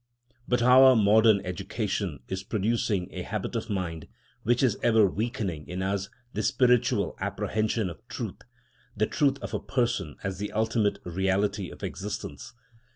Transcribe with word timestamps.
But 0.47 0.63
our 0.63 0.95
modern 0.95 1.41
education 1.45 2.21
is 2.27 2.41
producing 2.41 3.07
a 3.13 3.21
habit 3.21 3.55
of 3.55 3.69
mind 3.69 4.07
which 4.41 4.63
is 4.63 4.79
ever 4.81 5.05
weakening 5.07 5.67
in 5.67 5.83
us 5.83 6.09
the 6.33 6.41
spiritual 6.41 7.15
apprehension 7.21 7.87
of 7.87 8.01
truth—the 8.07 9.05
truth 9.05 9.37
of 9.43 9.53
a 9.53 9.59
person 9.59 10.15
as 10.23 10.39
the 10.39 10.53
ultimate 10.53 10.97
reality 11.05 11.69
of 11.69 11.83
existence. 11.83 12.53